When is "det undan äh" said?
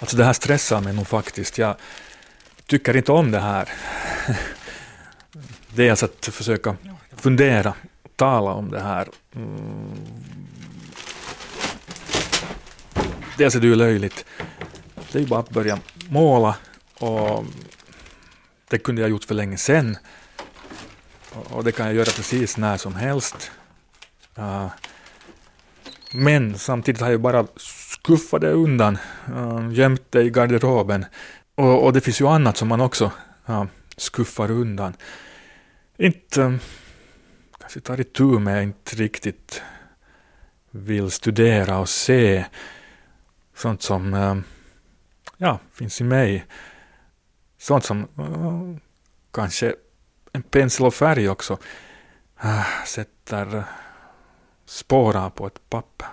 28.40-29.72